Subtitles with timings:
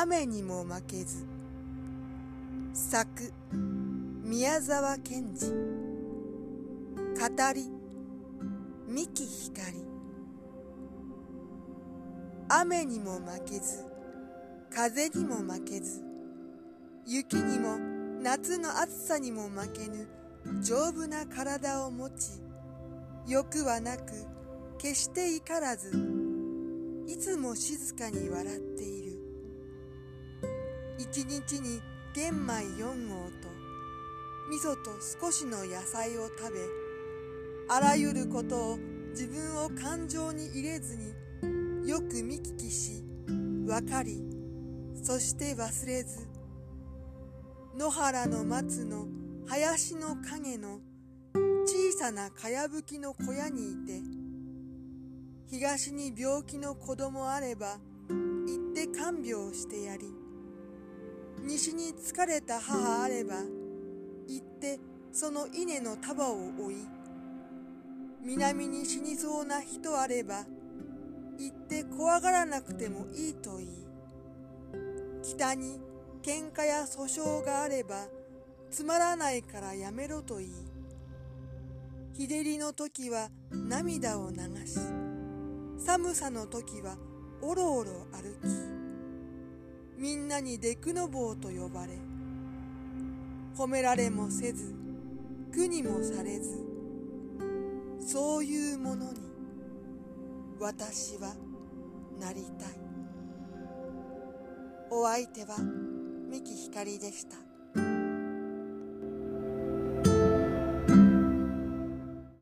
[0.00, 1.26] 雨にも負けず
[2.72, 3.32] 作
[4.22, 5.52] 宮沢賢治語
[7.52, 7.68] り
[8.86, 9.84] 三木ひかり。
[12.48, 13.84] 雨にも負けず
[14.72, 16.00] 風にも負けず
[17.04, 17.76] 雪にも
[18.22, 20.06] 夏の暑さにも負けぬ
[20.62, 22.40] 丈夫な体を持ち
[23.26, 24.12] 欲はなく
[24.78, 25.90] 決して怒らず
[27.08, 29.07] いつも静かに笑っている。
[30.98, 31.80] 一日に
[32.12, 33.48] 玄米4合と
[34.50, 34.90] 味噌と
[35.22, 36.58] 少しの野菜を食べ
[37.68, 38.78] あらゆることを
[39.10, 44.22] 自分を感情に入れずによく見聞きし分かり
[45.02, 46.26] そして忘れず
[47.76, 49.06] 野原の松の
[49.46, 50.80] 林の影の
[51.64, 54.00] 小さなかやぶきの小屋にいて
[55.50, 60.17] 東に病気の子供あれば行って看病してやり
[61.48, 63.36] 西に疲れた母あれば
[64.26, 64.78] 行って
[65.10, 66.74] その稲の束を追い
[68.22, 70.44] 南に死にそうな人あれば
[71.38, 73.68] 行って怖がらなくてもいいといい。
[75.22, 75.80] 北に
[76.22, 78.04] 喧嘩や訴訟があれば
[78.70, 80.52] つまらないからやめろといい。
[82.12, 84.78] 日照りの時は涙を流し
[85.78, 86.96] 寒さの時は
[87.40, 88.77] おろおろ歩き
[89.98, 91.94] みんなにデクノボーと呼ばれ
[93.56, 94.74] 褒められもせず
[95.52, 96.64] 苦にもされず
[98.00, 99.20] そういうものに
[100.60, 101.34] 私は
[102.20, 102.68] なりたい。
[104.90, 105.56] お相手は
[106.30, 107.47] 三木ひかりでした。